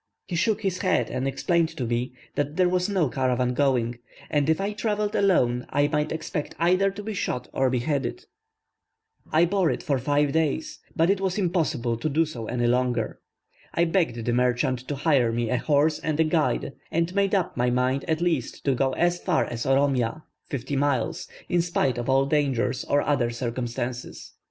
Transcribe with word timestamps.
He 0.25 0.35
shook 0.35 0.61
his 0.61 0.79
head 0.79 1.11
and 1.11 1.27
explained 1.27 1.69
to 1.77 1.85
me, 1.85 2.13
that 2.33 2.55
there 2.55 2.67
was 2.67 2.89
no 2.89 3.07
caravan 3.07 3.53
going, 3.53 3.99
and 4.31 4.47
that 4.47 4.51
if 4.53 4.59
I 4.59 4.73
travelled 4.73 5.15
alone 5.15 5.67
I 5.69 5.87
might 5.89 6.11
expect 6.11 6.55
either 6.57 6.89
to 6.89 7.03
be 7.03 7.13
shot 7.13 7.47
or 7.53 7.69
beheaded. 7.69 8.25
I 9.31 9.45
bore 9.45 9.69
it 9.69 9.83
for 9.83 9.99
five 9.99 10.31
days, 10.31 10.79
but 10.95 11.11
it 11.11 11.21
was 11.21 11.37
impossible 11.37 11.97
to 11.97 12.09
do 12.09 12.25
so 12.25 12.47
any 12.47 12.65
longer. 12.65 13.19
I 13.75 13.85
begged 13.85 14.25
the 14.25 14.33
merchant 14.33 14.79
to 14.87 14.95
hire 14.95 15.31
me 15.31 15.51
a 15.51 15.57
horse 15.57 15.99
and 15.99 16.19
a 16.19 16.23
guide, 16.23 16.73
and 16.89 17.13
made 17.13 17.35
up 17.35 17.55
my 17.55 17.69
mind 17.69 18.03
at 18.07 18.21
least 18.21 18.65
to 18.65 18.73
go 18.73 18.93
as 18.93 19.19
far 19.21 19.45
as 19.45 19.67
Oromia, 19.67 20.23
fifty 20.49 20.75
miles, 20.75 21.27
in 21.47 21.61
spite 21.61 21.99
of 21.99 22.09
all 22.09 22.25
dangers 22.25 22.83
or 22.85 23.03
other 23.03 23.29
circumstances. 23.29 24.31